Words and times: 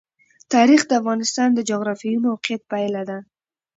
تاریخ 0.53 0.81
د 0.87 0.91
افغانستان 1.01 1.49
د 1.53 1.59
جغرافیایي 1.69 2.19
موقیعت 2.27 2.61
پایله 2.71 3.01
ده. 3.09 3.17